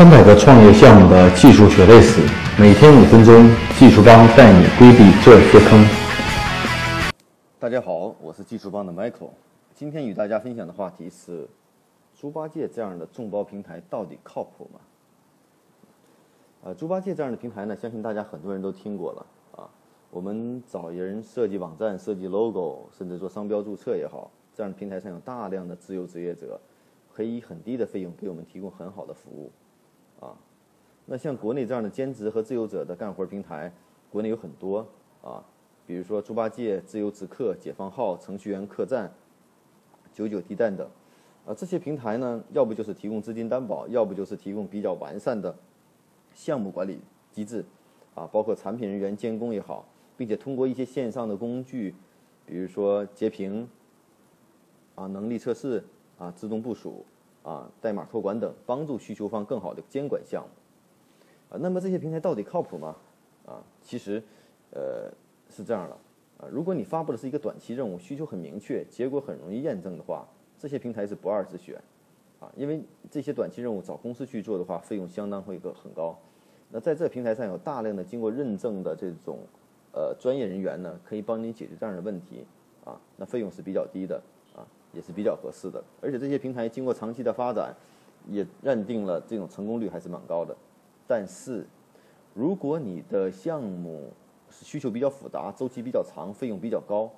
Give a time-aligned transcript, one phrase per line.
[0.00, 2.22] 三百个创业项目的技术血泪史，
[2.58, 3.34] 每天五分钟，
[3.78, 5.78] 技术帮带你规避这些坑。
[7.58, 9.28] 大家好，我是技术帮的 Michael，
[9.74, 11.46] 今天与大家分享的话题是：
[12.18, 14.80] 猪八戒这样的众包平台到底靠谱吗？
[16.62, 19.68] 呃，猪八戒这样的平台呢，相信大家很多人都听过了啊。
[20.10, 26.58] 我们找人设计网站、设计 logo，甚至做商标注册也好，这样的平台上有大量的自由职业者，
[27.14, 29.52] 可以以很低的费用给我们提供很好的服务。
[31.12, 33.72] 那像国内这样的兼职和自由者的干活平台，
[34.12, 34.86] 国内有很多
[35.20, 35.44] 啊，
[35.84, 39.12] 比如说猪八戒、自由职客、解放号、程序员客栈、
[40.12, 40.88] 九九地蛋等，
[41.44, 45.52] 啊，这些平台呢，要不就是提供资金担保，要不就是提供比较完善的
[46.32, 47.00] 项目管理
[47.32, 47.64] 机制，
[48.14, 49.84] 啊，包括产品人员监工也好，
[50.16, 51.92] 并且通过一些线上的工具，
[52.46, 53.68] 比如说截屏，
[54.94, 55.82] 啊，能力测试，
[56.18, 57.04] 啊，自动部署。
[57.42, 60.48] 啊，代码托管等，帮助需求方更好的监管项目。
[61.50, 62.96] 啊，那么这些平台到底靠谱吗？
[63.46, 64.22] 啊，其实，
[64.70, 65.10] 呃，
[65.50, 65.96] 是这样的。
[66.38, 70.26] 啊，如果你发布的是一个短期任务，需求很明确，结果很容易验证的话，
[70.58, 71.76] 这些平台是不二之选。
[72.38, 76.16] 啊，因为这些短期任务找公司去做的话，费用相当会个很高。
[76.70, 79.40] 那在这平台上有大量的经过认证的这种
[79.92, 82.46] 呃专业人员呢，可以帮你解决这样的问题。
[82.84, 84.16] 啊，那费用是比较低的。
[84.54, 87.72] 啊也是比较合适的，而且这些平台经过长期的发展，
[88.28, 90.56] 也认定了这种成功率还是蛮高的。
[91.10, 91.66] 但是，
[92.34, 94.12] 如果你的项目
[94.48, 97.10] 是需求比较复杂、周期比较长、费用比较高，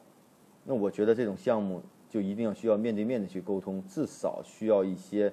[0.64, 5.30] 那我觉得这种项目就一定要需要面对面的去沟通，至少需要一些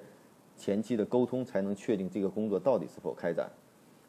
[0.58, 3.50] 前期的沟通，才能确定这个工作到底是否开展。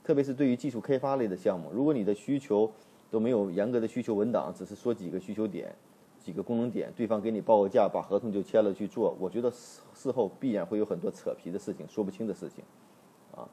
[0.03, 2.69] 特别是对于技术开发类的项目，如果你的需求
[3.09, 5.73] 都没有严格的需求文档，只是说几个需求点。
[6.19, 9.17] 几个功能点，对方给你报个价，把合同就签了去做。
[9.19, 12.63] 我觉得事事后必然会有很多扯皮的事情，说不清的事情，
[13.35, 13.49] 啊，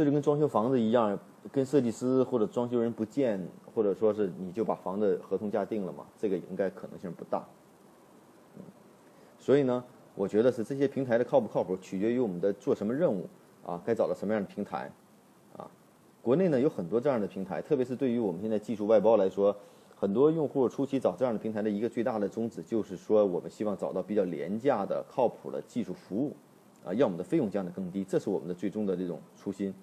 [0.00, 1.18] 这就跟装修房子一样，
[1.52, 3.38] 跟设计师或者装修人不见，
[3.74, 7.46] 或者说是你就把房子合同价定了嘛，这个应该可能性不大。
[8.56, 8.62] 嗯
[9.38, 13.28] 所以呢，我觉得是这些平台的靠不靠谱，取决于我们的做什么任务
[13.62, 14.90] 啊，该找到什么样的平台，
[15.54, 15.70] 啊，
[16.22, 19.54] 国内呢有很多这样的平台，特别是对于我们现在技术外包来说。
[19.94, 26.34] 很多用户初期找这样的平台的一个最大的宗旨，就是说我们希望找到比较廉价的、靠谱的技术服务，
[26.82, 29.74] 啊，让我们的费用降得更低，这是我们的最终的这种初心，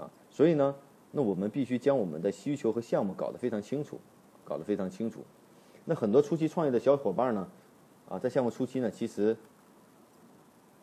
[0.00, 0.74] 啊，所以呢，
[1.10, 4.00] 那我们必须将我们的需求和项目搞得非常清楚，
[4.44, 5.20] 搞得非常清楚。
[5.84, 7.48] 那很多初期创业的小伙伴呢，
[8.08, 9.36] 啊，在项目初期呢，其实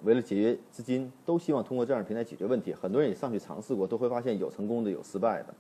[0.03, 2.73] 为了节约资金，都希望通过这样的平台解决问题。
[2.73, 5.53] 很多人也上去尝试过，都会发现有成功的，有失败的。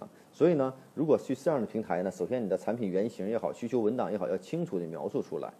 [0.00, 5.52] 啊所以呢，如果去这样的平台呢，首先你的产品原型也好，需求文档也好，要清楚的描述出来，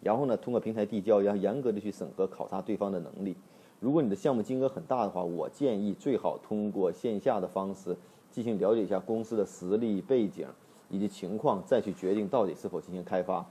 [0.00, 3.36] 然后呢，通过平台递交，要严格的去审核考察对方的能力。
[3.80, 7.96] 如果你的项目金额很大的话，我建议最好通过线下的方式
[8.30, 10.46] 进行了解一下公司的实力背景
[10.88, 13.44] 以及情况，再去决定到底是否进行开发。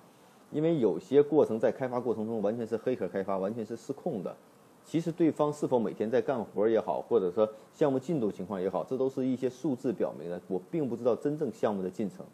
[0.51, 4.35] 因为有些过程在开发过程中完全是黑客开发，完全是失控的。
[4.83, 10.39] 其实对方是否每天在干活也好，或者说项目进度情况也好，这都是一些数字表明的。
[10.47, 12.25] 我并不知道真正项目的进程。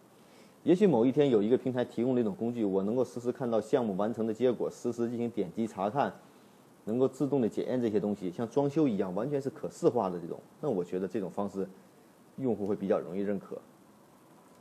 [0.63, 6.13] 也许某一天有一个平台提供了一种工具，我能够实时看到项目完成的结果，实时进行点击查看，
[6.86, 10.40] 能够自动的检验这些东西，像装修一样，完全是可视化的这种。
[10.59, 11.68] 那我觉得这种方式，
[12.38, 13.58] 用户会比较容易认可。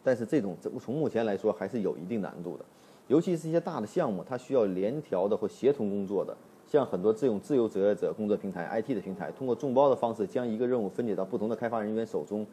[0.02, 2.64] 但是这种从目前来说还是有一定难度的，
[3.08, 6.36] 尤其是一些大的项目，它需要联调的或协同工作的。
[6.66, 12.46] 像很多这种自由职业者工作平台、IT 的平台，通过众包的方式将一个任务分解到不同的开发人员手中。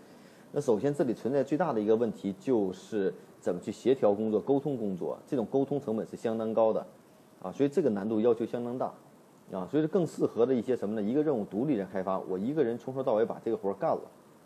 [0.52, 6.84] 那首先这里存在最大的一个问题就是怎么去协调工作、沟通工作，这种沟通成本是相当高的，
[7.44, 8.92] 啊，所以这个难度要求相当大，
[9.52, 11.02] 啊，所以说更适合的一些什么呢？
[11.02, 14.02] 一个任务独立的开发，我一个人从头到尾把这个活干了，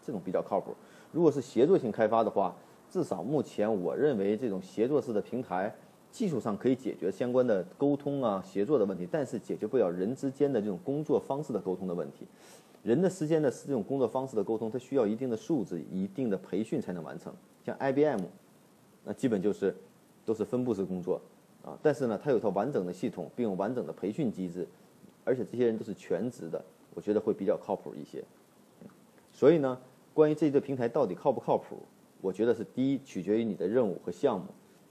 [0.06, 0.76] 这种比较靠谱。
[1.12, 2.56] 如果是协作性开发的话，
[2.90, 5.74] 至少目前我认为这种协作式的平台。
[6.12, 12.28] 技术上可以解决相关的沟通啊、协作的问题，但是解决不了人之间的这种工作方式的沟通的问题。
[12.84, 17.34] 人的时间的这种工作方式的沟通，它需要一定的素质、一定的培训才能完成。
[17.66, 18.20] 像 IBM，
[19.06, 19.74] 那基本就是
[20.26, 21.22] 都是分布式工作
[21.64, 24.68] 啊，但是呢，它有套完整的系统，并有完整的培训机制，
[25.24, 26.64] 而且这些人都是全职的，
[26.94, 28.24] 我觉得会比较靠谱一些。
[29.32, 29.80] 所以呢，
[30.14, 31.78] 关于这个平台到底靠不靠谱，
[32.22, 34.48] 我觉得是第一取决于你的任务和项目，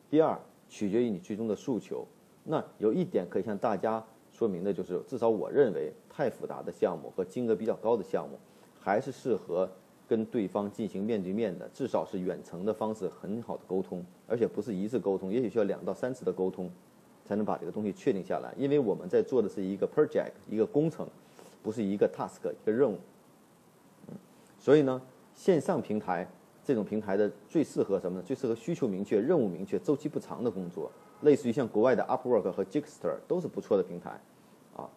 [0.08, 0.38] 第二。
[0.72, 2.06] 取决于你最终的诉求。
[2.44, 4.00] 那有一点可以向大家
[4.30, 8.38] 说明的就是，至少我认为，太复杂的项目和金额比较高的项目，
[8.78, 9.68] 还是适合
[10.06, 16.70] 跟对方进行面对面的，至少是远程的方式很好的沟通，而且不是一次沟通，也许需要两到三次的沟通，
[17.30, 18.52] 才能把这个东西确定下来。
[18.58, 21.06] 因为我们在做的是一个 project，一个工程，
[21.62, 22.98] 不是一个 task 一个任务。
[24.08, 24.14] 嗯，
[24.58, 25.00] 所以呢，
[25.32, 26.28] 线上平台
[26.64, 28.24] 这种平台的最适合什么呢？
[28.26, 30.90] 最适合需求明确、任务明确、周期不长的工作，
[31.20, 34.20] 类似于像国外的 Upwork 和 Gigster 都是不错的平台，
[34.74, 34.90] 啊，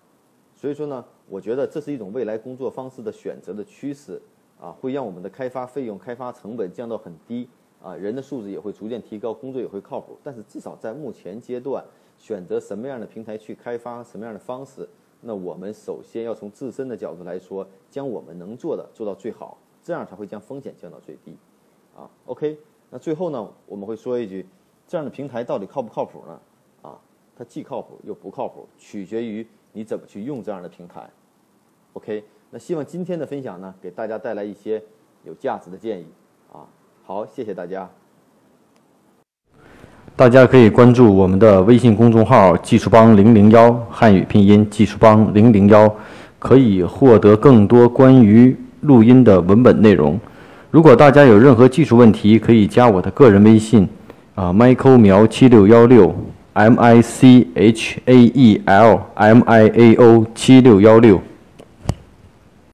[0.56, 4.20] 所以说呢，我觉得这是一种未来工作方式的选择的趋势，
[4.60, 7.48] 啊，会让我们的开发费用、开发成本降到很低，
[7.82, 10.18] 啊，人的素质也会逐渐提高，工作也会靠谱。
[10.24, 11.84] 但是至少在目前阶段，
[12.24, 14.88] 选择什么样的平台去开发，什么样的方式。
[15.20, 21.36] 那我们首先要从自身的角度来说，将我们能做的做到最好，这样才会将风险降到最低，
[21.94, 22.58] 啊，OK。
[22.90, 24.48] 那最后呢，我们会说一句，
[24.88, 26.42] 这样的平台到底靠不靠谱呢？
[26.82, 26.98] 啊，
[27.36, 31.10] 它既靠谱又不靠谱，取决于你怎么去用这样的平台。
[31.92, 32.24] OK。
[32.52, 34.82] 那希望今天的分享呢，给大家带来一些
[35.26, 36.08] 有价值的建议。
[36.54, 36.70] 啊，
[37.04, 37.92] 好，谢谢大家。
[40.16, 45.92] 大家可以关注我们的微信公众号“技术帮零零幺”汉语拼音“技术帮零零幺”，
[46.38, 50.20] 可以获得更多关于录音的文本内容。
[50.70, 53.90] 如果大家有任何技术问题，可以加我的个人微信，
[54.36, 56.16] 啊，Michael 苗七六幺六
[56.54, 61.20] ，M I C H A E L M I A O 七六幺六。